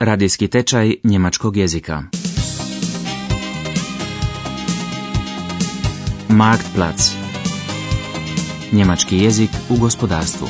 Radijski 0.00 0.48
tečaj 0.48 0.94
njemačkog 1.04 1.56
jezika. 1.56 2.02
Marktplatz. 6.28 7.02
Njemački 8.72 9.18
jezik 9.18 9.50
u 9.70 9.76
gospodarstvu. 9.80 10.48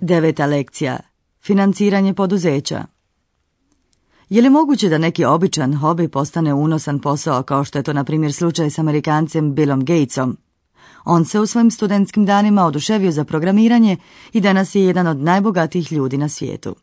Deveta 0.00 0.46
lekcija. 0.46 0.96
Financiranje 1.42 2.14
poduzeća. 2.14 2.93
Je 4.28 4.42
li 4.42 4.50
moguće 4.50 4.88
da 4.88 4.98
neki 4.98 5.24
običan 5.24 5.76
hobi 5.76 6.08
postane 6.08 6.54
unosan 6.54 6.98
posao 6.98 7.42
kao 7.42 7.64
što 7.64 7.78
je 7.78 7.82
to 7.82 7.92
na 7.92 8.04
primjer 8.04 8.32
slučaj 8.32 8.70
s 8.70 8.78
Amerikancem 8.78 9.54
Billom 9.54 9.84
Gatesom? 9.84 10.36
On 11.04 11.24
se 11.24 11.40
u 11.40 11.46
svojim 11.46 11.70
studentskim 11.70 12.26
danima 12.26 12.64
oduševio 12.64 13.12
za 13.12 13.24
programiranje 13.24 13.96
i 14.32 14.40
danas 14.40 14.74
je 14.74 14.84
jedan 14.84 15.06
od 15.06 15.16
najbogatijih 15.16 15.92
ljudi 15.92 16.18
na 16.18 16.28
svijetu. 16.28 16.74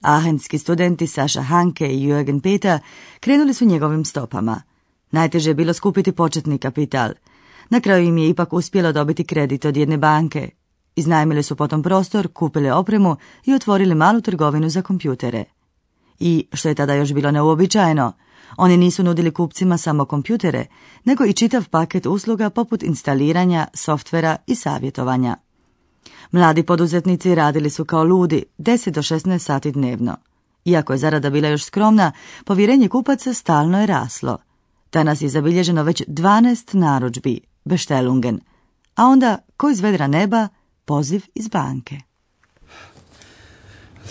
Ahenski 0.00 0.58
studenti 0.58 1.06
Saša 1.06 1.42
Hanke 1.42 1.94
i 1.94 2.08
Jürgen 2.08 2.40
Peter 2.40 2.78
krenuli 3.20 3.54
su 3.54 3.64
njegovim 3.64 4.04
stopama. 4.04 4.62
Najteže 5.10 5.50
je 5.50 5.54
bilo 5.54 5.72
skupiti 5.72 6.12
početni 6.12 6.58
kapital. 6.58 7.10
Na 7.70 7.80
kraju 7.80 8.04
im 8.04 8.18
je 8.18 8.28
ipak 8.28 8.52
uspjelo 8.52 8.92
dobiti 8.92 9.24
kredit 9.24 9.64
od 9.64 9.76
jedne 9.76 9.96
banke. 9.96 10.48
Iznajmili 10.96 11.42
su 11.42 11.56
potom 11.56 11.82
prostor, 11.82 12.28
kupili 12.32 12.70
opremu 12.70 13.16
i 13.44 13.54
otvorili 13.54 13.94
malu 13.94 14.20
trgovinu 14.20 14.68
za 14.68 14.82
kompjutere. 14.82 15.44
I, 16.24 16.46
što 16.52 16.68
je 16.68 16.74
tada 16.74 16.94
još 16.94 17.12
bilo 17.12 17.30
neuobičajeno, 17.30 18.12
oni 18.56 18.76
nisu 18.76 19.02
nudili 19.02 19.30
kupcima 19.30 19.78
samo 19.78 20.04
kompjutere, 20.04 20.66
nego 21.04 21.24
i 21.24 21.32
čitav 21.32 21.68
paket 21.68 22.06
usluga 22.06 22.50
poput 22.50 22.82
instaliranja, 22.82 23.66
softvera 23.74 24.36
i 24.46 24.54
savjetovanja. 24.54 25.36
Mladi 26.30 26.62
poduzetnici 26.62 27.34
radili 27.34 27.70
su 27.70 27.84
kao 27.84 28.04
ludi, 28.04 28.44
10 28.58 28.90
do 28.90 29.02
16 29.02 29.38
sati 29.38 29.72
dnevno. 29.72 30.16
Iako 30.64 30.92
je 30.92 30.98
zarada 30.98 31.30
bila 31.30 31.48
još 31.48 31.64
skromna, 31.64 32.12
povjerenje 32.44 32.88
kupaca 32.88 33.34
stalno 33.34 33.80
je 33.80 33.86
raslo. 33.86 34.38
Danas 34.92 35.22
je 35.22 35.28
zabilježeno 35.28 35.82
već 35.82 36.02
12 36.08 36.74
narudžbi, 36.74 37.40
Bestellungen, 37.64 38.40
a 38.94 39.06
onda, 39.06 39.38
ko 39.56 39.70
iz 39.70 39.80
vedra 39.80 40.06
neba, 40.06 40.48
poziv 40.84 41.22
iz 41.34 41.48
banke. 41.48 42.11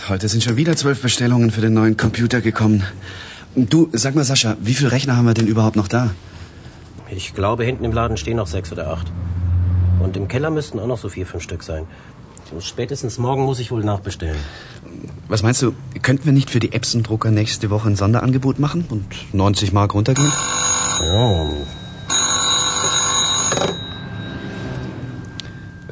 Heute 0.09 0.30
sind 0.30 0.44
schon 0.44 0.58
wieder 0.58 0.75
zwölf 0.75 1.02
Bestellungen 1.02 1.52
für 1.52 1.61
den 1.61 1.73
neuen 1.73 1.97
Computer 1.97 2.42
gekommen. 2.42 2.84
Du, 3.56 3.89
sag 3.92 4.16
mal, 4.16 4.23
Sascha, 4.23 4.56
wie 4.61 4.73
viele 4.73 4.92
Rechner 4.92 5.17
haben 5.17 5.25
wir 5.25 5.34
denn 5.34 5.47
überhaupt 5.47 5.75
noch 5.75 5.88
da? 5.88 6.11
Ich 7.09 7.34
glaube, 7.34 7.66
hinten 7.66 7.84
im 7.84 7.92
Laden 7.92 8.17
stehen 8.17 8.38
noch 8.38 8.47
sechs 8.47 8.72
oder 8.72 8.89
acht. 8.89 9.12
Und 10.00 10.16
im 10.17 10.28
Keller 10.28 10.50
müssten 10.50 10.80
auch 10.80 10.88
noch 10.88 10.97
so 10.97 11.09
vier, 11.09 11.25
fünf 11.25 11.44
Stück 11.44 11.64
sein. 11.64 11.86
Spätestens 12.59 13.17
morgen 13.17 13.44
muss 13.44 13.59
ich 13.59 13.72
wohl 13.72 13.84
nachbestellen. 13.84 14.38
Was 15.28 15.44
meinst 15.44 15.62
du, 15.62 15.73
könnten 16.02 16.25
wir 16.25 16.34
nicht 16.34 16.50
für 16.50 16.59
die 16.59 16.73
Epson-Drucker 16.73 17.31
nächste 17.31 17.69
Woche 17.69 17.89
ein 17.89 17.95
Sonderangebot 17.95 18.59
machen 18.59 18.86
und 18.89 19.06
90 19.34 19.72
Mark 19.72 19.94
runtergehen? 19.94 20.31
Ja, 21.02 21.50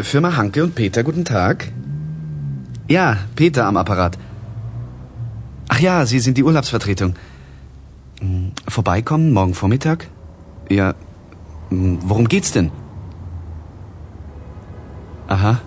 Firma 0.01 0.35
Hanke 0.37 0.63
und 0.63 0.75
Peter, 0.75 1.03
guten 1.03 1.25
Tag. 1.25 1.71
Ja, 2.89 3.17
Peter 3.35 3.65
am 3.65 3.77
Apparat. 3.77 4.17
Ach 5.67 5.79
ja, 5.79 6.05
Sie 6.07 6.19
sind 6.19 6.37
die 6.37 6.43
Urlaubsvertretung. 6.43 7.13
Hm, 8.19 8.51
Vorbeikommen 8.67 9.31
morgen 9.31 9.53
Vormittag? 9.53 10.07
Ja. 10.69 10.95
hm, 11.69 11.99
Worum 12.03 12.27
geht's 12.27 12.51
denn? 12.51 12.71
Aha. 15.27 15.59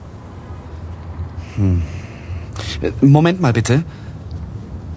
Hm. 1.56 1.82
Moment 3.00 3.41
mal 3.41 3.53
bitte. 3.53 3.84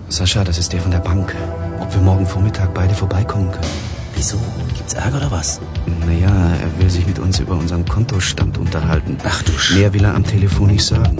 Sascha, 0.10 0.44
das 0.44 0.58
ist 0.58 0.74
der 0.74 0.82
von 0.82 0.92
der 0.92 1.00
Bank. 1.00 1.36
Ob 1.80 1.94
wir 1.94 2.02
morgen 2.02 2.26
Vormittag 2.26 2.74
beide 2.74 2.96
vorbeikommen 2.96 3.52
können? 3.52 3.72
wieso? 4.16 4.38
Gibt's 4.76 4.94
Ärger 4.94 5.18
oder 5.18 5.32
was? 5.32 5.60
Naja, 6.08 6.30
er 6.30 6.80
will 6.80 6.90
sich 6.90 7.06
mit 7.06 7.20
uns 7.20 7.40
über 7.40 7.56
unseren 7.56 7.86
Kontostand 7.86 8.58
unterhalten. 8.58 9.18
Ach 9.24 9.44
du 9.44 9.52
Sch... 9.52 9.76
Mehr 9.76 9.94
will 9.94 10.06
er 10.06 10.16
am 10.16 10.24
Telefon 10.24 10.68
nicht 10.68 10.86
sagen. 10.86 11.18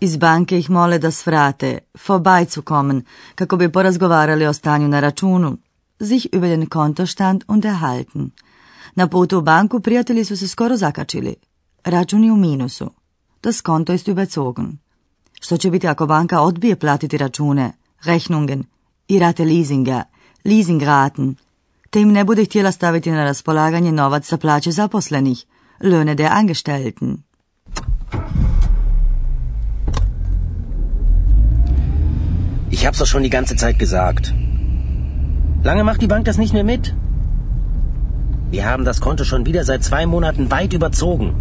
Iz 0.00 0.16
banke 0.16 0.58
ih 0.58 0.70
mole 0.70 0.98
da 0.98 1.10
svrate, 1.10 1.78
vorbeizukommen, 2.08 3.02
kako 3.34 3.56
bi 3.56 3.72
porazgovarali 3.72 4.46
o 4.46 4.52
stanju 4.52 4.88
na 4.88 5.00
računu, 5.00 5.56
sich 6.00 6.26
über 6.32 6.48
den 6.48 6.66
Kontostand 6.66 7.44
unterhalten. 7.48 8.30
Na 8.94 9.08
putu 9.08 9.38
u 9.38 9.42
banku 9.42 9.80
prijatelji 9.80 10.24
su 10.24 10.36
se 10.36 10.48
skoro 10.48 10.76
zakačili. 10.76 11.34
Račun 11.84 12.24
je 12.24 12.32
u 12.32 12.36
minusu. 12.36 12.90
Das 13.42 13.60
Konto 13.60 13.92
ist 13.92 14.08
überzogen. 14.08 14.76
Što 15.40 15.56
će 15.56 15.70
biti 15.70 15.88
ako 15.88 16.06
banka 16.06 16.40
odbije 16.40 16.76
platiti 16.76 17.18
račune, 17.18 17.72
Rechnungen, 18.04 18.64
i 19.08 19.18
rate 19.18 19.44
leasinga, 19.44 20.02
leasingraten, 20.44 21.34
te 21.90 22.00
im 22.00 22.12
ne 22.12 22.24
bude 22.24 22.44
htjela 22.44 22.72
staviti 22.72 23.10
na 23.10 23.24
raspolaganje 23.24 23.92
novac 23.92 24.30
za 24.30 24.36
plaće 24.36 24.72
zaposlenih, 24.72 25.44
Löhne 25.80 26.14
der 26.14 26.30
Angestellten. 26.32 27.16
Ich 32.78 32.86
hab's 32.86 32.98
doch 32.98 33.06
schon 33.06 33.24
die 33.24 33.36
ganze 33.38 33.56
Zeit 33.56 33.80
gesagt. 33.80 34.32
Lange 35.64 35.82
macht 35.82 36.00
die 36.00 36.06
Bank 36.06 36.26
das 36.26 36.38
nicht 36.38 36.52
mehr 36.52 36.62
mit. 36.62 36.94
Wir 38.52 38.66
haben 38.66 38.84
das 38.84 39.00
Konto 39.00 39.24
schon 39.24 39.46
wieder 39.46 39.64
seit 39.64 39.82
zwei 39.82 40.06
Monaten 40.06 40.52
weit 40.52 40.72
überzogen. 40.74 41.34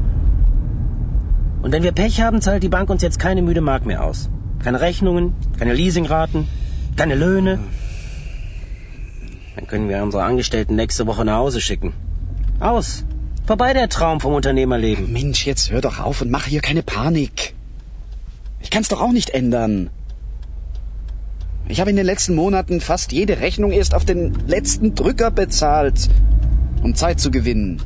Und 1.61 1.71
wenn 1.71 1.83
wir 1.83 1.91
Pech 1.91 2.21
haben, 2.21 2.41
zahlt 2.41 2.63
die 2.63 2.69
Bank 2.69 2.89
uns 2.89 3.03
jetzt 3.03 3.19
keine 3.19 3.43
müde 3.43 3.61
Mark 3.61 3.85
mehr 3.85 4.03
aus. 4.03 4.31
Keine 4.63 4.81
Rechnungen, 4.81 5.35
keine 5.59 5.75
Leasingraten, 5.75 6.47
keine 6.95 7.13
Löhne. 7.13 7.59
Dann 9.55 9.67
können 9.67 9.89
wir 9.89 10.01
unsere 10.01 10.23
Angestellten 10.23 10.75
nächste 10.75 11.05
Woche 11.05 11.23
nach 11.23 11.37
Hause 11.37 11.61
schicken. 11.61 11.93
Aus. 12.59 13.05
Vorbei 13.45 13.73
der 13.73 13.89
Traum 13.89 14.21
vom 14.21 14.33
Unternehmerleben. 14.33 15.13
Mensch, 15.13 15.45
jetzt 15.45 15.69
hör 15.69 15.81
doch 15.81 15.99
auf 15.99 16.23
und 16.23 16.31
mach 16.31 16.47
hier 16.47 16.61
keine 16.61 16.81
Panik. 16.81 17.53
Ich 18.59 18.71
kann's 18.71 18.87
doch 18.87 19.01
auch 19.01 19.11
nicht 19.11 19.29
ändern. 19.29 19.91
Ich 21.69 21.79
habe 21.81 21.89
in 21.89 21.97
den 21.97 22.05
letzten 22.05 22.35
Monaten 22.35 22.79
fast 22.79 23.11
jede 23.11 23.39
Rechnung 23.41 23.71
erst 23.71 23.93
auf 23.93 24.05
den 24.05 24.33
letzten 24.47 24.95
Drücker 24.95 25.31
bezahlt, 25.31 26.09
um 26.83 26.95
Zeit 26.95 27.19
zu 27.19 27.29
gewinnen. 27.29 27.81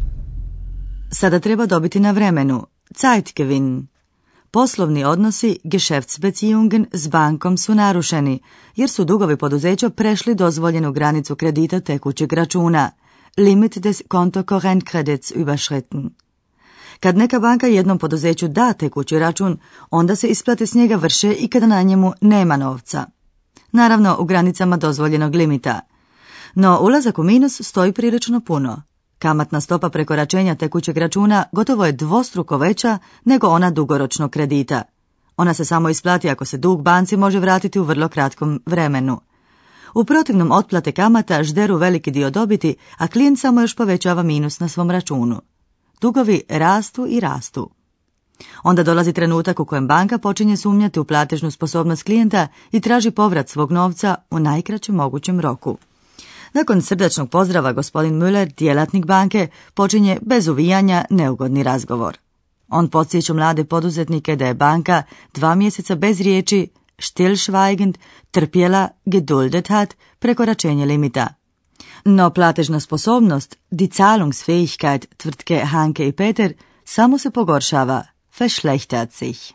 Sada 1.10 1.40
treba 1.40 1.66
dobiti 1.66 2.00
na 2.00 2.12
vremenu, 2.12 2.68
Zeitgewinn. 3.02 3.88
Poslovni 4.52 5.06
odnosi, 5.06 5.60
Geschäftsbeziehungen 5.64 6.86
s 6.92 7.08
bankom 7.08 7.58
su 7.58 7.76
narušeni, 7.76 8.40
jer 8.76 8.90
su 8.90 9.06
dugovi 9.06 9.38
poduzeća 9.38 9.90
prešli 9.90 10.36
dozvoljenu 10.36 10.92
granicu 10.92 11.36
kredita 11.36 11.80
tekućeg 11.80 12.34
računa, 12.34 12.92
Limit 13.38 13.78
des 13.78 14.02
Kontokorrentkredits 14.08 15.32
überschritten. 15.36 16.10
Kad 17.00 17.18
neka 17.18 17.40
banka 17.40 17.68
jednom 17.68 17.98
poduzeću 17.98 18.48
da 18.48 18.74
tekući 18.74 19.20
račun, 19.20 19.58
onda 19.90 20.16
se 20.16 20.28
isplate 20.28 20.66
s 20.66 20.74
njega 20.74 20.96
vrše 20.96 21.34
i 21.34 21.48
kada 21.48 21.68
na 21.68 21.82
njemu 21.82 22.14
nema 22.22 22.58
novca. 22.58 23.06
Naravno, 23.72 24.18
u 24.20 24.26
granicama 24.26 24.78
dozvoljenog 24.78 25.36
limita. 25.36 25.80
No, 26.56 26.80
ulazak 26.82 27.20
u 27.20 27.24
minus 27.24 27.62
stoji 27.62 27.92
prilično 27.92 28.40
puno. 28.40 28.82
Kamatna 29.20 29.62
stopa 29.62 29.90
prekoračenja 29.90 30.56
tekućeg 30.56 30.98
računa 30.98 31.46
gotovo 31.52 31.86
je 31.86 31.92
dvostruko 31.92 32.58
veća 32.58 32.98
nego 33.26 33.48
ona 33.48 33.72
dugoročnog 33.72 34.32
kredita. 34.32 34.82
Ona 35.38 35.54
se 35.54 35.66
samo 35.66 35.90
isplati 35.90 36.30
ako 36.30 36.46
se 36.46 36.58
dug 36.58 36.82
banci 36.82 37.18
može 37.18 37.40
vratiti 37.40 37.80
u 37.80 37.84
vrlo 37.84 38.08
kratkom 38.08 38.62
vremenu. 38.66 39.22
U 39.94 40.04
protivnom 40.04 40.52
otplate 40.52 40.92
kamata 40.92 41.44
žderu 41.44 41.78
veliki 41.78 42.12
dio 42.12 42.30
dobiti, 42.30 42.76
a 42.98 43.08
klijent 43.08 43.40
samo 43.40 43.62
još 43.62 43.76
povećava 43.76 44.24
minus 44.24 44.60
na 44.60 44.68
svom 44.68 44.92
računu. 44.92 45.42
Dugovi 46.02 46.42
rastu 46.50 47.08
i 47.10 47.20
rastu. 47.20 47.70
Onda 48.64 48.84
dolazi 48.84 49.14
trenutak 49.14 49.60
u 49.60 49.66
kojem 49.66 49.88
banka 49.88 50.18
počinje 50.18 50.58
sumnjati 50.58 51.00
u 51.00 51.04
platežnu 51.04 51.52
sposobnost 51.52 52.04
klijenta 52.04 52.48
i 52.72 52.80
traži 52.80 53.12
povrat 53.12 53.50
svog 53.50 53.72
novca 53.72 54.16
u 54.32 54.40
najkraćem 54.40 54.96
mogućem 54.96 55.40
roku. 55.40 55.78
Nakon 56.54 56.82
srdačnog 56.82 57.30
pozdrava 57.30 57.74
gospodin 57.74 58.14
Müller, 58.14 58.56
djelatnik 58.58 59.06
banke, 59.06 59.48
počinje 59.74 60.18
bez 60.22 60.48
uvijanja 60.48 61.06
neugodni 61.10 61.64
razgovor. 61.64 62.18
On 62.70 62.88
podsjeća 62.88 63.34
mlade 63.34 63.64
poduzetnike 63.64 64.36
da 64.36 64.46
je 64.46 64.54
banka 64.54 65.04
dva 65.34 65.56
mjeseca 65.56 65.96
bez 65.96 66.22
riječi, 66.22 66.68
stillschweigend, 67.00 67.98
trpjela, 68.32 68.90
geduldet 69.06 69.68
hat, 69.68 69.96
prekoračenje 70.20 70.86
limita. 70.86 71.28
No 72.06 72.30
platežna 72.30 72.80
sposobnost, 72.80 73.58
die 73.72 73.88
Zahlungsfähigkeit 73.88 75.06
tvrtke 75.18 75.66
Hanke 75.66 76.08
i 76.08 76.12
Peter, 76.12 76.54
samo 76.86 77.18
se 77.18 77.32
pogoršava, 77.32 78.04
verschlechtert 78.32 79.12
sich. 79.14 79.54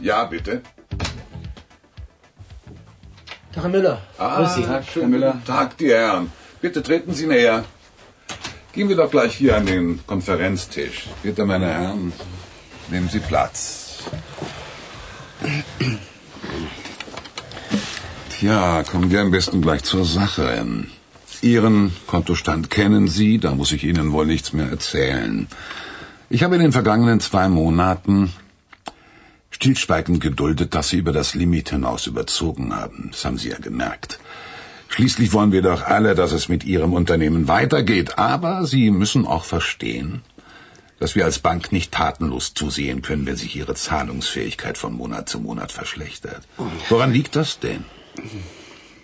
Ja, 0.00 0.24
bitte. 0.24 0.62
Herr 3.52 3.68
Müller. 3.68 4.00
Ah, 4.18 4.36
Grüß 4.36 4.54
Sie. 4.54 4.62
Tag, 4.62 4.84
Herr 4.94 5.08
Müller. 5.08 5.42
Tag, 5.46 5.76
die 5.78 5.90
Herren. 5.90 6.30
Bitte 6.60 6.82
treten 6.82 7.12
Sie 7.14 7.26
näher. 7.26 7.64
Gehen 8.72 8.88
wir 8.88 8.96
doch 8.96 9.10
gleich 9.10 9.34
hier 9.34 9.56
an 9.56 9.66
den 9.66 10.06
Konferenztisch. 10.06 11.08
Bitte, 11.22 11.44
meine 11.44 11.66
Herren, 11.66 12.12
nehmen 12.88 13.08
Sie 13.08 13.18
Platz. 13.18 14.04
Tja, 18.30 18.84
kommen 18.84 19.10
wir 19.10 19.20
am 19.20 19.30
besten 19.32 19.60
gleich 19.60 19.82
zur 19.82 20.04
Sache. 20.04 20.64
Ihren 21.42 21.92
Kontostand 22.06 22.70
kennen 22.70 23.08
Sie, 23.08 23.38
da 23.38 23.54
muss 23.54 23.72
ich 23.72 23.84
Ihnen 23.84 24.12
wohl 24.12 24.26
nichts 24.26 24.52
mehr 24.52 24.68
erzählen. 24.68 25.46
Ich 26.28 26.42
habe 26.42 26.54
in 26.56 26.60
den 26.60 26.72
vergangenen 26.72 27.20
zwei 27.20 27.48
Monaten 27.48 28.32
stillschweigend 29.50 30.20
geduldet, 30.20 30.74
dass 30.74 30.90
Sie 30.90 30.98
über 30.98 31.12
das 31.12 31.34
Limit 31.34 31.70
hinaus 31.70 32.06
überzogen 32.06 32.74
haben. 32.74 33.08
Das 33.10 33.24
haben 33.24 33.38
Sie 33.38 33.50
ja 33.50 33.58
gemerkt. 33.58 34.20
Schließlich 34.88 35.32
wollen 35.32 35.52
wir 35.52 35.62
doch 35.62 35.82
alle, 35.84 36.14
dass 36.14 36.32
es 36.32 36.48
mit 36.48 36.64
Ihrem 36.64 36.92
Unternehmen 36.92 37.48
weitergeht. 37.48 38.18
Aber 38.18 38.66
Sie 38.66 38.90
müssen 38.90 39.26
auch 39.26 39.44
verstehen, 39.44 40.22
dass 40.98 41.14
wir 41.14 41.24
als 41.24 41.38
Bank 41.38 41.72
nicht 41.72 41.92
tatenlos 41.92 42.54
zusehen 42.54 43.00
können, 43.00 43.24
wenn 43.26 43.36
sich 43.36 43.56
Ihre 43.56 43.74
Zahlungsfähigkeit 43.74 44.76
von 44.76 44.92
Monat 44.92 45.28
zu 45.28 45.40
Monat 45.40 45.72
verschlechtert. 45.72 46.42
Woran 46.88 47.12
liegt 47.12 47.34
das 47.36 47.58
denn? 47.60 47.84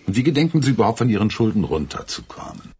Und 0.07 0.17
wie 0.17 0.23
gedenken 0.23 0.63
Sie 0.63 0.71
überhaupt 0.71 0.99
von 0.99 1.11
Ihren 1.11 1.31
Schulden 1.31 1.65
runterzukommen? 1.65 2.73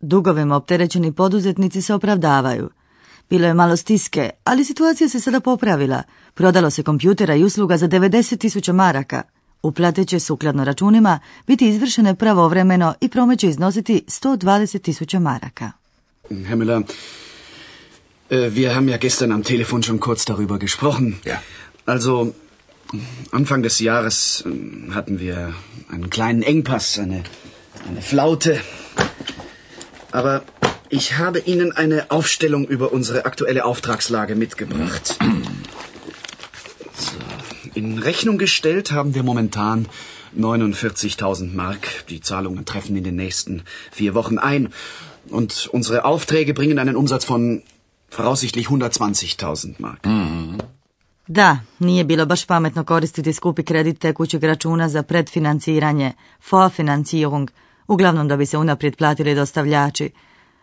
Dugovima 0.00 0.56
opterećeni 0.56 1.12
poduzetnici 1.12 1.82
se 1.82 1.94
opravdavaju. 1.94 2.70
Bilo 3.30 3.46
je 3.46 3.54
malo 3.54 3.76
stiske, 3.76 4.30
ali 4.44 4.64
situacija 4.64 5.08
se 5.08 5.20
sada 5.20 5.40
popravila. 5.40 6.02
Prodalo 6.34 6.70
se 6.70 6.82
kompjutera 6.82 7.34
i 7.34 7.44
usluga 7.44 7.76
za 7.76 7.88
90.000 7.88 8.72
maraka. 8.72 9.22
Uplate 9.62 10.04
će 10.04 10.20
sukladno 10.20 10.64
računima 10.64 11.18
biti 11.46 11.68
izvršene 11.68 12.14
pravovremeno 12.14 12.94
i 13.00 13.08
promet 13.08 13.38
će 13.38 13.48
iznositi 13.48 14.04
120.000 14.06 15.18
maraka. 15.18 15.72
Herr 16.30 16.56
Müller, 16.56 16.82
äh, 18.30 18.52
wir 18.52 18.74
haben 18.74 18.88
ja 18.88 18.98
gestern 18.98 19.32
am 19.32 19.42
Telefon 19.42 19.82
schon 19.82 19.98
kurz 19.98 20.26
darüber 20.26 20.58
gesprochen. 20.58 21.14
Ja. 21.24 21.38
Also, 21.86 22.26
Anfang 23.30 23.62
des 23.62 23.78
Jahres 23.78 24.42
ähm, 24.46 24.94
hatten 24.94 25.20
wir 25.20 25.54
einen 25.90 26.10
kleinen 26.10 26.42
Engpass, 26.42 26.98
eine, 26.98 27.22
eine 27.88 28.02
Flaute. 28.02 28.60
Aber 30.10 30.42
ich 30.88 31.16
habe 31.16 31.38
Ihnen 31.38 31.72
eine 31.72 32.10
Aufstellung 32.10 32.66
über 32.66 32.92
unsere 32.92 33.24
aktuelle 33.24 33.64
Auftragslage 33.64 34.34
mitgebracht. 34.34 35.16
So. 36.94 37.12
In 37.74 37.98
Rechnung 37.98 38.36
gestellt 38.36 38.92
haben 38.92 39.14
wir 39.14 39.22
momentan 39.22 39.88
49.000 40.38 41.54
Mark. 41.54 42.06
Die 42.10 42.20
Zahlungen 42.20 42.66
treffen 42.66 42.94
in 42.96 43.04
den 43.04 43.16
nächsten 43.16 43.62
vier 43.90 44.14
Wochen 44.14 44.38
ein. 44.38 44.72
Und 45.28 45.68
unsere 45.72 46.04
Aufträge 46.04 46.52
bringen 46.52 46.78
einen 46.78 46.96
Umsatz 46.96 47.24
von 47.24 47.62
voraussichtlich 48.10 48.66
120.000 48.66 49.76
Mark. 49.78 50.00
Da, 51.32 51.58
nije 51.78 52.04
bilo 52.04 52.26
baš 52.26 52.44
pametno 52.44 52.84
koristiti 52.84 53.32
skupi 53.32 53.62
kredit 53.62 53.98
tekućeg 53.98 54.44
računa 54.44 54.88
za 54.88 55.02
predfinanciranje, 55.02 56.12
vorfinancierung, 56.50 57.50
uglavnom 57.88 58.28
da 58.28 58.36
bi 58.36 58.46
se 58.46 58.58
unaprijed 58.58 58.96
platili 58.96 59.34
dostavljači. 59.34 60.10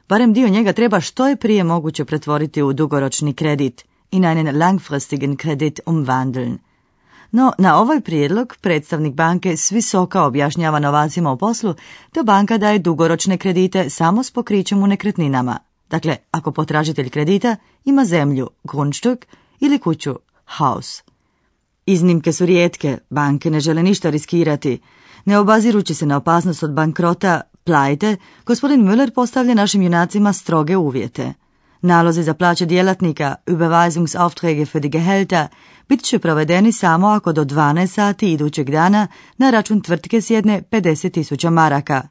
Barem 0.10 0.34
dio 0.34 0.50
njega 0.50 0.74
treba 0.74 1.00
što 1.00 1.28
je 1.28 1.36
prije 1.36 1.64
moguće 1.64 2.06
pretvoriti 2.06 2.62
u 2.62 2.74
dugoročni 2.74 3.34
kredit, 3.34 3.86
in 4.12 4.26
einen 4.26 4.58
langfristigen 4.58 5.36
Kredit 5.36 5.80
umwandeln. 5.86 6.58
No, 7.32 7.52
na 7.58 7.80
ovaj 7.80 8.02
prijedlog 8.02 8.56
predstavnik 8.62 9.14
banke 9.14 9.58
s 9.58 9.72
visoka 9.72 10.24
objašnjava 10.24 10.80
novacima 10.80 11.32
u 11.32 11.38
poslu 11.38 11.74
da 12.14 12.24
banka 12.24 12.58
daje 12.58 12.80
dugoročne 12.80 13.38
kredite 13.38 13.90
samo 13.90 14.24
s 14.24 14.32
pokrićem 14.32 14.84
u 14.84 14.88
nekretninama. 14.88 15.58
Dakle, 15.90 16.18
ako 16.32 16.52
potražitelj 16.52 17.10
kredita 17.10 17.56
ima 17.86 18.06
zemlju, 18.06 18.50
Grundstück, 18.64 19.26
ili 19.60 19.80
kuću, 19.80 20.16
Haus. 20.50 21.04
Iznimke 21.86 22.34
su 22.34 22.46
rijetke, 22.46 22.98
banke 23.10 23.52
ne 23.52 23.60
žele 23.60 23.84
ništa 23.84 24.10
riskirati. 24.10 24.82
Ne 25.26 25.38
obazirući 25.38 25.94
se 25.94 26.06
na 26.06 26.18
opasnost 26.18 26.64
od 26.64 26.74
bankrota, 26.74 27.42
plajte, 27.64 28.18
gospodin 28.46 28.82
Müller 28.88 29.14
postavlja 29.14 29.54
našim 29.54 29.82
junacima 29.82 30.34
stroge 30.34 30.78
uvjete. 30.78 31.34
Nalozi 31.82 32.24
za 32.24 32.34
plaće 32.34 32.66
djelatnika, 32.66 33.36
Überweisungsaufträge 33.46 34.66
für 34.66 34.80
die 34.80 34.90
Gehälter, 34.90 35.48
bit 35.90 36.04
će 36.04 36.20
provedeni 36.20 36.72
samo 36.72 37.08
ako 37.08 37.34
do 37.34 37.44
12 37.44 37.88
sati 37.88 38.34
idućeg 38.34 38.70
dana 38.70 39.08
na 39.38 39.50
račun 39.50 39.82
tvrtke 39.82 40.22
sjedne 40.22 40.62
50.000 40.72 41.50
maraka. 41.50 42.08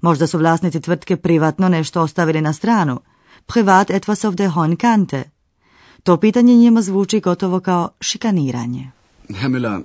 Možda 0.00 0.26
su 0.26 0.38
vlasnici 0.38 0.80
tvrtke 0.80 1.16
privatno 1.16 1.68
nešto 1.68 2.00
ostavili 2.00 2.40
na 2.40 2.52
stranu. 2.52 3.00
Privat 3.46 3.90
etwas 3.90 4.24
auf 4.24 4.34
der 4.34 4.50
hohen 4.50 4.76
Kante. 4.76 5.33
To 6.04 6.16
pitanje 6.16 6.54
njima 6.54 6.82
zvuči 6.82 7.20
gotovo 7.20 7.60
kao 7.60 7.88
šikaniranje. 8.00 8.90
Herr 9.28 9.50
Müller, 9.50 9.82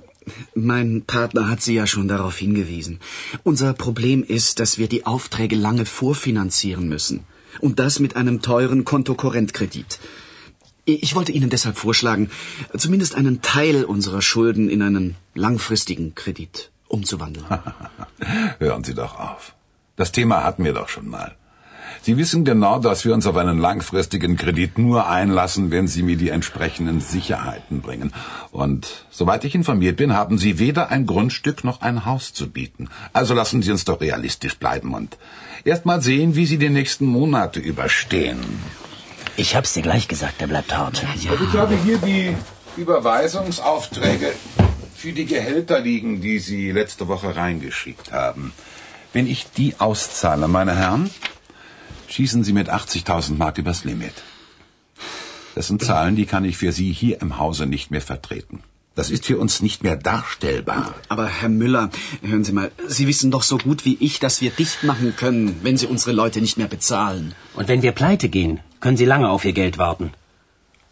mein 0.54 1.00
Partner 1.06 1.44
hat 1.50 1.60
Sie 1.62 1.74
ja 1.74 1.86
schon 1.86 2.08
darauf 2.08 2.40
hingewiesen. 2.40 2.98
Unser 3.44 3.72
Problem 3.72 4.24
ist, 4.28 4.60
dass 4.60 4.78
wir 4.78 4.88
die 4.88 5.06
Aufträge 5.06 5.56
lange 5.56 5.84
vorfinanzieren 5.84 6.88
müssen. 6.88 7.18
Und 7.60 7.78
das 7.78 7.98
mit 8.00 8.16
einem 8.16 8.40
teuren 8.42 8.84
Kontokorrentkredit. 8.84 9.98
Ich 10.84 11.14
wollte 11.14 11.32
Ihnen 11.32 11.50
deshalb 11.50 11.76
vorschlagen, 11.78 12.28
zumindest 12.76 13.14
einen 13.14 13.40
Teil 13.40 13.84
unserer 13.84 14.22
Schulden 14.22 14.68
in 14.68 14.82
einen 14.82 15.16
langfristigen 15.34 16.14
Kredit 16.14 16.70
umzuwandeln. 16.88 17.46
Hören 18.58 18.84
Sie 18.84 18.94
doch 18.94 19.14
auf. 19.18 19.54
Das 19.96 20.12
Thema 20.12 20.44
hatten 20.44 20.64
wir 20.64 20.74
doch 20.74 20.88
schon 20.88 21.08
mal. 21.08 21.30
Sie 22.02 22.16
wissen 22.16 22.44
genau, 22.44 22.78
dass 22.78 23.04
wir 23.04 23.14
uns 23.14 23.26
auf 23.26 23.36
einen 23.36 23.58
langfristigen 23.58 24.36
Kredit 24.36 24.78
nur 24.78 25.08
einlassen, 25.08 25.70
wenn 25.70 25.86
Sie 25.88 26.02
mir 26.02 26.16
die 26.16 26.30
entsprechenden 26.30 27.00
Sicherheiten 27.00 27.82
bringen. 27.82 28.12
Und 28.50 29.04
soweit 29.10 29.44
ich 29.44 29.54
informiert 29.54 29.96
bin, 29.96 30.14
haben 30.14 30.38
Sie 30.38 30.58
weder 30.58 30.90
ein 30.90 31.06
Grundstück 31.06 31.64
noch 31.64 31.82
ein 31.82 32.04
Haus 32.06 32.32
zu 32.32 32.50
bieten. 32.50 32.88
Also 33.12 33.34
lassen 33.34 33.62
Sie 33.62 33.70
uns 33.70 33.84
doch 33.84 34.00
realistisch 34.00 34.56
bleiben 34.58 34.94
und 34.94 35.18
erst 35.64 35.86
mal 35.86 36.00
sehen, 36.00 36.34
wie 36.36 36.46
Sie 36.46 36.58
die 36.58 36.70
nächsten 36.70 37.06
Monate 37.06 37.60
überstehen. 37.60 38.40
Ich 39.36 39.56
hab's 39.56 39.72
dir 39.72 39.82
gleich 39.82 40.08
gesagt, 40.08 40.40
der 40.40 40.46
bleibt 40.46 40.76
hart. 40.76 41.02
Und 41.02 41.42
ich 41.42 41.56
habe 41.56 41.76
hier 41.76 41.98
die 41.98 42.36
Überweisungsaufträge 42.76 44.32
für 44.94 45.12
die 45.12 45.24
Gehälter 45.24 45.80
liegen, 45.80 46.20
die 46.20 46.38
Sie 46.38 46.72
letzte 46.72 47.08
Woche 47.08 47.34
reingeschickt 47.36 48.12
haben. 48.12 48.52
Wenn 49.12 49.26
ich 49.26 49.50
die 49.50 49.74
auszahle, 49.78 50.46
meine 50.46 50.76
Herren, 50.76 51.10
schießen 52.12 52.44
Sie 52.44 52.52
mit 52.52 52.68
80.000 52.70 53.36
Mark 53.36 53.58
übers 53.58 53.84
Limit. 53.84 54.14
Das 55.54 55.66
sind 55.66 55.82
Zahlen, 55.82 56.16
die 56.16 56.26
kann 56.26 56.44
ich 56.44 56.56
für 56.56 56.72
Sie 56.72 56.92
hier 56.92 57.20
im 57.22 57.38
Hause 57.38 57.66
nicht 57.66 57.90
mehr 57.90 58.00
vertreten. 58.00 58.60
Das 58.94 59.10
ist 59.10 59.26
für 59.26 59.38
uns 59.38 59.62
nicht 59.62 59.82
mehr 59.82 59.96
darstellbar. 59.96 60.94
Aber 61.08 61.26
Herr 61.26 61.48
Müller, 61.48 61.90
hören 62.22 62.44
Sie 62.44 62.52
mal, 62.52 62.70
Sie 62.86 63.06
wissen 63.06 63.30
doch 63.30 63.44
so 63.44 63.56
gut 63.56 63.84
wie 63.84 63.96
ich, 64.00 64.18
dass 64.18 64.40
wir 64.40 64.50
dicht 64.50 64.82
machen 64.84 65.14
können, 65.16 65.60
wenn 65.62 65.76
Sie 65.76 65.86
unsere 65.86 66.12
Leute 66.12 66.40
nicht 66.40 66.58
mehr 66.58 66.66
bezahlen. 66.68 67.34
Und 67.54 67.68
wenn 67.68 67.82
wir 67.82 67.92
pleite 67.92 68.28
gehen, 68.28 68.60
können 68.80 68.96
Sie 68.96 69.06
lange 69.06 69.30
auf 69.30 69.44
Ihr 69.44 69.52
Geld 69.52 69.78
warten. 69.78 70.12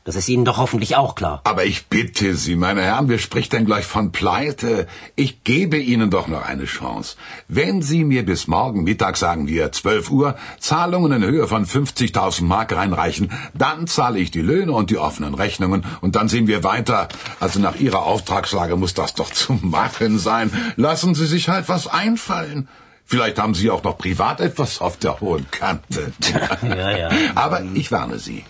Das 0.09 0.17
ist 0.17 0.31
Ihnen 0.31 0.47
doch 0.47 0.57
hoffentlich 0.57 0.97
auch 0.97 1.15
klar. 1.15 1.43
Aber 1.45 1.67
ich 1.67 1.89
bitte 1.89 2.35
Sie, 2.35 2.57
meine 2.57 2.81
Herren, 2.81 3.11
wer 3.11 3.19
spricht 3.19 3.53
denn 3.53 3.67
gleich 3.67 3.85
von 3.85 4.11
Pleite? 4.11 4.87
Ich 5.17 5.45
gebe 5.45 5.77
Ihnen 5.77 6.09
doch 6.09 6.29
noch 6.29 6.47
eine 6.47 6.65
Chance. 6.65 7.17
Wenn 7.47 7.83
Sie 7.83 8.05
mir 8.05 8.25
bis 8.25 8.47
morgen 8.47 8.85
Mittag, 8.85 9.19
sagen 9.19 9.49
wir 9.49 9.71
12 9.71 10.11
Uhr, 10.11 10.35
Zahlungen 10.61 11.13
in 11.13 11.23
Höhe 11.23 11.47
von 11.47 11.67
50.000 11.67 12.45
Mark 12.45 12.75
reinreichen, 12.75 13.33
dann 13.53 13.87
zahle 13.87 14.19
ich 14.19 14.31
die 14.31 14.41
Löhne 14.41 14.73
und 14.73 14.89
die 14.89 14.97
offenen 14.97 15.35
Rechnungen 15.35 15.85
und 16.01 16.17
dann 16.17 16.31
sehen 16.31 16.47
wir 16.47 16.65
weiter. 16.65 17.09
Also 17.39 17.61
nach 17.61 17.77
Ihrer 17.77 18.05
Auftragslage 18.05 18.77
muss 18.77 18.95
das 18.95 19.13
doch 19.13 19.31
zu 19.31 19.59
machen 19.61 20.19
sein. 20.19 20.51
Lassen 20.77 21.15
Sie 21.15 21.27
sich 21.27 21.51
halt 21.51 21.69
was 21.69 21.87
einfallen. 21.87 22.67
Vielleicht 23.05 23.39
haben 23.39 23.53
Sie 23.53 23.69
auch 23.69 23.85
noch 23.85 23.99
privat 23.99 24.41
etwas 24.41 24.81
auf 24.81 24.97
der 24.97 25.21
hohen 25.21 25.51
Kante. 25.51 26.13
Ja, 26.63 26.97
ja. 26.97 27.11
Aber 27.35 27.63
ich 27.75 27.93
warne 27.93 28.19
Sie. 28.19 28.43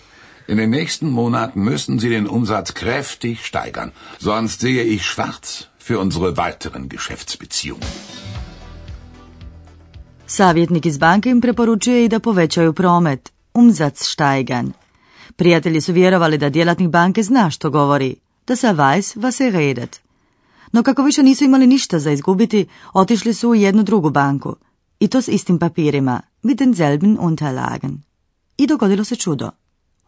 In 0.51 0.57
den 0.57 0.71
nächsten 0.71 1.09
Monaten 1.11 1.59
müssen 1.63 1.99
Sie 1.99 2.09
den 2.09 2.27
Umsatz 2.27 2.73
kräftig 2.73 3.45
steigern, 3.45 3.91
sonst 4.17 4.61
sehe 4.61 4.83
ich 4.83 5.03
schwarz 5.05 5.67
für 5.77 5.99
unsere 5.99 6.37
weiteren 6.37 6.89
Geschäftsbeziehungen. 6.89 7.89
Savjetnik 10.25 10.85
iz 10.85 10.97
banke 10.97 11.29
im 11.29 11.41
preporučuje 11.41 12.05
i 12.05 12.07
da 12.07 12.19
povećaju 12.19 12.73
promet, 12.73 13.31
umzac 13.53 14.03
steigern. 14.03 14.71
Prijatelji 15.35 15.81
su 15.81 15.93
vjerovali 15.93 16.37
da 16.37 16.49
djelatnik 16.49 16.89
banke 16.89 17.23
zna 17.23 17.49
što 17.49 17.69
govori, 17.69 18.15
da 18.47 18.55
se 18.55 18.67
weiß, 18.67 19.17
was 19.17 19.47
er 19.47 19.53
redet. 19.53 20.01
No 20.71 20.83
kako 20.83 21.03
više 21.03 21.23
nisu 21.23 21.43
imali 21.43 21.67
ništa 21.67 21.99
za 21.99 22.11
izgubiti, 22.11 22.67
otišli 22.93 23.33
su 23.33 23.49
u 23.49 23.55
jednu 23.55 23.83
drugu 23.83 24.09
banku. 24.09 24.55
I 24.99 25.07
to 25.07 25.21
s 25.21 25.27
istim 25.27 25.59
papirima, 25.59 26.21
mit 26.43 26.57
denselben 26.57 27.17
Unterlagen. 27.19 28.03
I 28.57 28.67
dogodilo 28.67 29.03
se 29.03 29.15
čudo. 29.15 29.58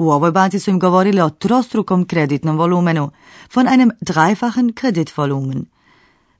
U 0.01 0.09
ovoj 0.09 0.31
banci 0.31 0.59
su 0.59 0.69
im 0.71 0.79
govorili 0.79 1.21
o 1.21 1.29
trostrukom 1.29 2.05
kreditnom 2.05 2.57
volumenu, 2.57 3.11
von 3.55 3.67
einem 3.67 3.91
dreifachen 4.01 4.73
Kreditvolumen. 4.73 5.65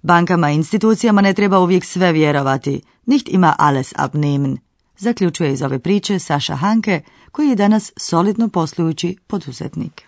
Bankama 0.02 0.52
i 0.52 0.56
institucijama 0.56 1.22
ne 1.22 1.34
treba 1.34 1.60
uvijek 1.60 1.86
sve 1.86 2.12
vjerovati, 2.12 2.82
nicht 3.06 3.28
ima 3.30 3.56
alles 3.58 3.94
abnehmen, 3.96 4.58
zaključuje 4.98 5.54
iz 5.54 5.62
ove 5.62 5.80
priče 5.80 6.20
Saša 6.20 6.56
Hanke, 6.56 7.02
koji 7.32 7.50
je 7.50 7.56
danas 7.56 7.92
solidno 7.98 8.50
poslujući 8.50 9.18
poduzetnik. 9.28 10.02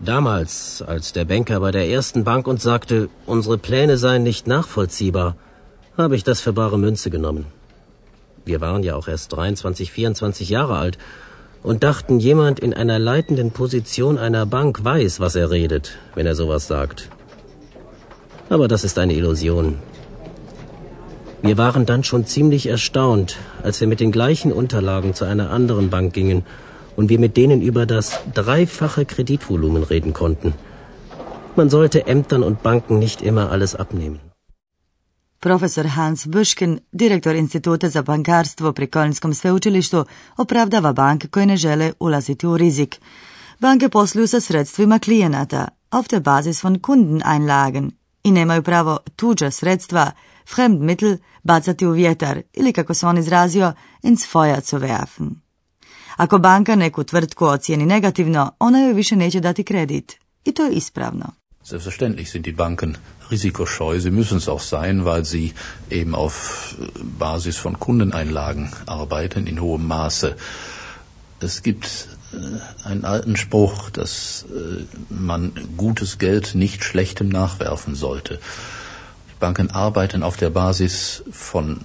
Damals, 0.00 0.82
als 0.88 1.12
der 1.12 1.26
Banker 1.26 1.60
bei 1.60 1.72
der 1.72 1.96
ersten 1.96 2.24
Bank 2.24 2.46
uns 2.48 2.62
sagte, 2.62 3.06
unsere 3.26 3.56
Pläne 3.58 3.96
seien 3.96 4.22
nicht 4.22 4.46
nachvollziehbar, 4.46 5.32
habe 5.96 6.16
ich 6.16 6.24
das 6.24 6.46
für 6.46 6.52
bare 6.52 6.76
Münze 6.76 7.10
genommen. 7.10 7.44
Wir 8.46 8.60
waren 8.60 8.84
ja 8.84 8.96
auch 8.96 9.08
erst 9.08 9.32
23, 9.32 9.92
24 9.92 10.48
Jahre 10.48 10.76
alt 10.78 10.98
und 11.62 11.82
dachten, 11.82 12.20
jemand 12.20 12.60
in 12.60 12.72
einer 12.74 12.98
leitenden 12.98 13.50
Position 13.50 14.18
einer 14.18 14.46
Bank 14.46 14.84
weiß, 14.84 15.20
was 15.20 15.34
er 15.34 15.50
redet, 15.50 15.98
wenn 16.14 16.26
er 16.26 16.34
sowas 16.34 16.66
sagt. 16.66 17.08
Aber 18.48 18.68
das 18.68 18.84
ist 18.84 18.98
eine 18.98 19.14
Illusion. 19.14 19.76
Wir 21.42 21.56
waren 21.56 21.86
dann 21.86 22.02
schon 22.02 22.26
ziemlich 22.26 22.66
erstaunt, 22.66 23.36
als 23.62 23.80
wir 23.80 23.86
mit 23.86 24.00
den 24.00 24.10
gleichen 24.10 24.52
Unterlagen 24.52 25.14
zu 25.14 25.24
einer 25.24 25.50
anderen 25.50 25.90
Bank 25.90 26.12
gingen 26.12 26.44
und 26.96 27.10
wir 27.10 27.18
mit 27.18 27.36
denen 27.36 27.62
über 27.62 27.86
das 27.86 28.18
dreifache 28.34 29.04
Kreditvolumen 29.04 29.84
reden 29.84 30.12
konnten. 30.12 30.54
Man 31.54 31.70
sollte 31.70 32.06
Ämtern 32.06 32.42
und 32.42 32.62
Banken 32.62 32.98
nicht 32.98 33.22
immer 33.22 33.52
alles 33.52 33.76
abnehmen. 33.76 34.27
Profesor 35.40 35.86
Hans 35.86 36.26
Buškin, 36.26 36.78
direktor 36.92 37.36
Instituta 37.36 37.88
za 37.88 38.02
bankarstvo 38.02 38.72
pri 38.72 38.86
Kölnskom 38.86 39.34
sveučilištu, 39.34 40.04
opravdava 40.36 40.92
banke 40.92 41.28
koje 41.28 41.46
ne 41.46 41.56
žele 41.56 41.92
ulaziti 42.00 42.46
u 42.46 42.56
rizik. 42.56 43.00
Banke 43.58 43.88
posluju 43.88 44.28
sa 44.28 44.40
sredstvima 44.40 44.98
klijenata, 44.98 45.68
auf 45.90 46.08
der 46.08 46.20
Basis 46.20 46.64
von 46.64 46.78
Kundeneinlagen, 46.78 47.90
i 48.24 48.30
nemaju 48.30 48.62
pravo 48.62 48.98
tuđa 49.16 49.50
sredstva, 49.50 50.10
Fremdmittel, 50.46 51.16
bacati 51.42 51.86
u 51.86 51.90
vjetar 51.90 52.42
ili, 52.52 52.72
kako 52.72 52.94
se 52.94 53.06
on 53.06 53.18
izrazio, 53.18 53.72
ins 54.02 54.32
Feuer 54.32 54.60
zu 54.60 54.78
werfen. 54.78 55.30
Ako 56.16 56.38
banka 56.38 56.76
neku 56.76 57.04
tvrtku 57.04 57.44
ocijeni 57.44 57.86
negativno, 57.86 58.52
ona 58.58 58.80
joj 58.80 58.92
više 58.92 59.16
neće 59.16 59.40
dati 59.40 59.64
kredit. 59.64 60.16
I 60.44 60.52
to 60.52 60.64
je 60.64 60.72
ispravno. 60.72 61.26
Selbstverständlich 61.64 62.30
sind 62.30 62.44
die 62.44 62.54
Banken 62.54 62.94
risikoscheu. 63.30 64.00
Sie 64.00 64.10
müssen 64.10 64.38
es 64.38 64.48
auch 64.48 64.60
sein, 64.60 65.04
weil 65.04 65.24
sie 65.24 65.54
eben 65.90 66.14
auf 66.14 66.76
Basis 67.18 67.56
von 67.56 67.78
Kundeneinlagen 67.78 68.70
arbeiten 68.86 69.46
in 69.46 69.60
hohem 69.60 69.86
Maße. 69.86 70.36
Es 71.40 71.62
gibt 71.62 72.08
äh, 72.32 72.88
einen 72.88 73.04
alten 73.04 73.36
Spruch, 73.36 73.90
dass 73.90 74.46
äh, 74.50 74.84
man 75.08 75.52
gutes 75.76 76.18
Geld 76.18 76.54
nicht 76.54 76.84
schlechtem 76.84 77.28
nachwerfen 77.28 77.94
sollte. 77.94 78.40
Banken 79.38 79.70
arbeiten 79.70 80.22
auf 80.22 80.36
der 80.36 80.50
Basis 80.50 81.22
von 81.30 81.80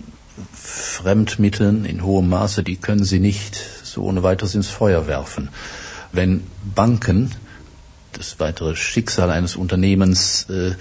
Fremdmitteln 0.54 1.86
in 1.86 2.04
hohem 2.04 2.30
Maße, 2.30 2.64
die 2.64 2.78
können 2.78 3.04
sie 3.04 3.20
nicht 3.20 3.56
so 3.84 4.04
ohne 4.04 4.24
weiteres 4.24 4.56
ins 4.56 4.70
Feuer 4.70 5.06
werfen. 5.06 5.50
Wenn 6.12 6.44
Banken 6.74 7.32
das 8.14 8.40
weitere 8.40 8.76
Schicksal 8.76 9.30
eines 9.30 9.56
Unternehmens 9.56 10.48
äh, 10.50 10.74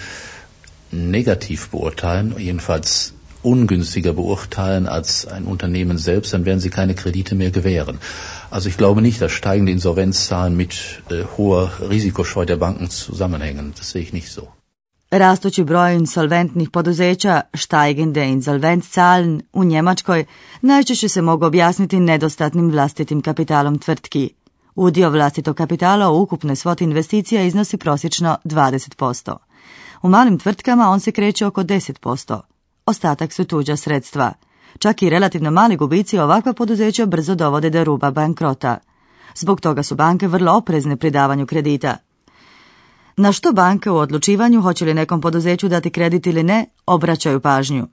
negativ 0.93 1.71
beurteilen, 1.71 2.35
jedenfalls 2.39 3.15
ungünstiger 3.43 4.13
beurteilen 4.13 4.87
als 4.87 5.27
ein 5.27 5.45
Unternehmen 5.45 5.99
selbst, 5.99 6.33
dann 6.33 6.45
werden 6.45 6.61
sie 6.61 6.71
keine 6.71 6.95
Kredite 6.95 7.35
mehr 7.35 7.51
gewähren. 7.51 7.99
Also 8.51 8.69
ich 8.69 8.77
glaube 8.77 9.03
nicht, 9.03 9.21
dass 9.21 9.33
steigende 9.33 9.73
Insolvenzzahlen 9.73 10.57
mit 10.57 11.03
äh, 11.11 11.25
hoher 11.37 11.71
Risikoscheu 11.91 12.45
der 12.45 12.57
Banken 12.57 12.89
zusammenhängen. 12.91 13.73
Das 13.77 13.91
sehe 13.91 14.03
ich 14.03 14.13
nicht 14.13 14.29
so. 14.29 14.49
Rastući 15.11 15.65
broj 15.65 15.95
insolventnih 15.95 16.71
poduzeća, 16.71 17.41
steigende 17.55 18.29
Insolvenzzahlen 18.29 19.43
u 19.53 19.65
Njemačkoj, 19.65 20.25
najčešće 20.61 21.09
se 21.09 21.23
mogu 21.23 21.45
objasniti 21.45 22.01
nedostatnim 22.01 22.71
vlastitim 22.71 23.23
kapitalom 23.23 23.79
tvrtki. 23.79 24.31
Udio 24.75 25.11
vlastitog 25.11 25.57
kapitala 25.57 26.11
u 26.11 26.23
ukupnoj 26.23 26.57
svoti 26.57 26.85
investicija 26.85 27.43
iznosi 27.43 27.77
prosječno 27.77 28.37
20%. 28.45 29.37
U 30.03 30.09
malim 30.09 30.39
tvrtkama 30.39 30.89
on 30.89 31.01
se 31.01 31.13
kreće 31.13 31.47
oko 31.47 31.63
10%. 31.63 32.41
Ostatak 32.87 33.33
su 33.33 33.45
tuđa 33.45 33.77
sredstva. 33.77 34.33
Čak 34.79 35.03
i 35.03 35.11
relativno 35.11 35.51
mali 35.51 35.77
gubici 35.77 36.19
ovakva 36.19 36.53
poduzeća 36.53 37.07
brzo 37.07 37.35
dovode 37.35 37.71
do 37.71 37.85
ruba 37.85 38.11
bankrota. 38.11 38.79
Zbog 39.35 39.61
toga 39.61 39.83
su 39.83 39.95
banke 39.95 40.29
vrlo 40.29 40.53
oprezne 40.53 40.97
pri 40.97 41.11
davanju 41.11 41.47
kredita. 41.47 41.97
Na 43.17 43.33
što 43.33 43.53
banke 43.53 43.91
u 43.91 43.97
odlučivanju 43.97 44.63
hoće 44.63 44.85
li 44.85 44.95
nekom 44.95 45.21
poduzeću 45.21 45.69
dati 45.69 45.91
kredit 45.91 46.27
ili 46.27 46.43
ne, 46.43 46.67
obraćaju 46.87 47.41
pažnju. 47.41 47.87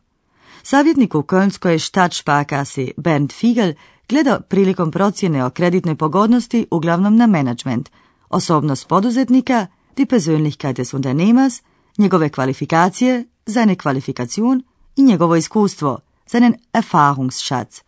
Savjetnik 0.64 1.16
u 1.16 1.22
Kölnskoj 1.22 1.80
Stadtsparkasi 1.80 2.92
Bernd 2.98 3.32
Fiegel 3.32 3.74
gleda 4.10 4.40
prilikom 4.40 4.92
procjene 4.92 5.46
o 5.46 5.50
kreditnoj 5.50 5.96
pogodnosti 5.96 6.68
uglavnom 6.72 7.16
na 7.16 7.28
management, 7.28 7.90
osobnost 8.30 8.88
poduzetnika, 8.88 9.68
die 9.98 10.06
Persönlichkeit 10.06 10.76
des 10.76 10.94
Unternehmers, 10.94 11.62
njegove 12.00 12.30
kvalifikacije, 12.30 13.26
seine 13.48 13.76
Qualifikation 13.76 14.62
i 14.96 15.04
njegovo 15.04 15.36
iskustvo, 15.36 16.00
seinen 16.26 16.56
Erfahrungsschatz. 16.74 17.82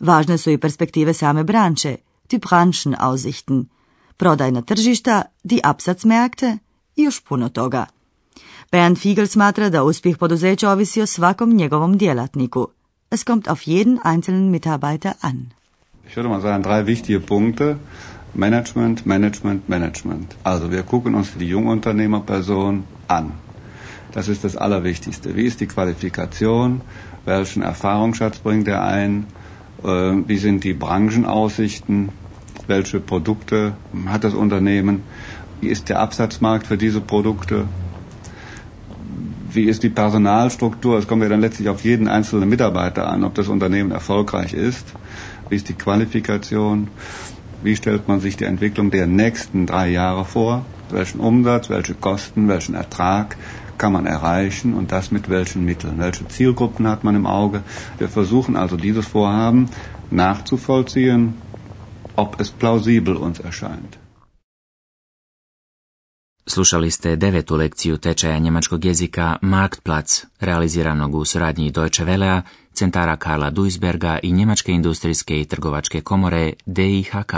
Važne 0.00 0.38
su 0.38 0.50
i 0.50 0.58
perspektive 0.58 1.14
same 1.14 1.44
branče, 1.44 1.96
die 2.30 2.38
Branchenaussichten, 2.38 3.64
prodajna 4.16 4.62
tržišta, 4.62 5.22
die 5.44 5.60
Absatzmärkte 5.64 6.58
i 6.96 7.02
još 7.02 7.20
puno 7.20 7.48
toga. 7.48 7.86
Bernd 8.72 8.98
Fiegel 8.98 9.26
smatra 9.26 9.68
da 9.68 9.84
uspjeh 9.84 10.18
poduzeća 10.18 10.70
ovisi 10.70 11.02
o 11.02 11.06
svakom 11.06 11.52
njegovom 11.52 11.98
djelatniku. 11.98 12.68
Es 13.10 13.24
kommt 13.24 13.48
auf 13.48 13.60
jeden 13.66 13.98
einzelnen 14.04 14.50
Mitarbeiter 14.50 15.12
an. 15.20 15.50
Ich 16.08 16.16
würde 16.16 16.28
mal 16.28 16.40
sagen, 16.40 16.62
drei 16.62 16.82
wichtige 16.82 17.20
Punkte. 17.20 17.76
Management, 18.34 19.06
Management, 19.06 19.68
Management. 19.68 20.36
Also 20.44 20.70
wir 20.70 20.82
gucken 20.82 21.14
uns 21.14 21.34
die 21.34 21.48
Jungunternehmerperson 21.48 22.84
an. 23.08 23.32
Das 24.12 24.28
ist 24.28 24.44
das 24.44 24.56
Allerwichtigste. 24.56 25.36
Wie 25.36 25.44
ist 25.44 25.60
die 25.60 25.66
Qualifikation? 25.66 26.80
Welchen 27.24 27.62
Erfahrungsschatz 27.62 28.38
bringt 28.38 28.68
er 28.68 28.82
ein? 28.82 29.26
Äh, 29.82 29.88
wie 30.26 30.38
sind 30.38 30.64
die 30.64 30.74
Branchenaussichten? 30.74 32.10
Welche 32.66 33.00
Produkte 33.00 33.74
hat 34.06 34.24
das 34.24 34.34
Unternehmen? 34.34 35.02
Wie 35.60 35.68
ist 35.68 35.88
der 35.88 36.00
Absatzmarkt 36.00 36.66
für 36.66 36.76
diese 36.76 37.00
Produkte? 37.00 37.66
Wie 39.52 39.64
ist 39.64 39.82
die 39.82 39.90
Personalstruktur? 39.90 40.98
Es 40.98 41.06
kommt 41.06 41.22
ja 41.22 41.28
dann 41.28 41.40
letztlich 41.40 41.68
auf 41.68 41.82
jeden 41.84 42.06
einzelnen 42.08 42.48
Mitarbeiter 42.48 43.08
an, 43.08 43.24
ob 43.24 43.34
das 43.34 43.48
Unternehmen 43.48 43.90
erfolgreich 43.90 44.54
ist. 44.54 44.94
Wie 45.48 45.56
ist 45.56 45.68
die 45.68 45.74
Qualifikation? 45.74 46.88
Wie 47.62 47.76
stellt 47.76 48.08
man 48.08 48.20
sich 48.20 48.36
die 48.36 48.44
Entwicklung 48.44 48.90
der 48.90 49.06
nächsten 49.06 49.66
drei 49.66 49.88
Jahre 49.90 50.24
vor? 50.24 50.64
Welchen 50.90 51.20
Umsatz, 51.20 51.68
welche 51.68 51.94
Kosten, 51.94 52.48
welchen 52.48 52.74
Ertrag 52.74 53.36
kann 53.76 53.92
man 53.92 54.06
erreichen 54.06 54.74
und 54.74 54.92
das 54.92 55.10
mit 55.10 55.28
welchen 55.28 55.64
Mitteln? 55.64 55.98
Welche 55.98 56.26
Zielgruppen 56.28 56.86
hat 56.88 57.04
man 57.04 57.14
im 57.14 57.26
Auge? 57.26 57.62
Wir 57.98 58.08
versuchen 58.08 58.56
also 58.56 58.76
dieses 58.76 59.06
Vorhaben 59.06 59.68
nachzuvollziehen, 60.10 61.34
ob 62.16 62.40
es 62.40 62.50
plausibel 62.50 63.16
uns 63.16 63.40
erscheint. 63.40 63.98
Slušali 66.46 66.90
ste 66.90 67.16
devetu 67.16 67.56
lekciju 67.56 67.96
tečaja 67.96 68.38
njemačkog 68.38 68.84
jezika 68.84 69.36
Marktplatz, 69.42 70.24
realiziranog 70.40 71.14
u 71.14 71.24
suradnji 71.24 71.70
Deutsche 71.70 72.04
Velea, 72.04 72.42
centara 72.80 73.16
Karla 73.16 73.50
Duisberga 73.50 74.18
i 74.22 74.32
Njemačke 74.32 74.72
industrijske 74.72 75.40
i 75.40 75.44
trgovačke 75.44 76.00
komore 76.00 76.52
DIHK. 76.66 77.34